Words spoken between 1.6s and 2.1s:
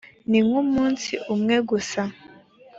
gusa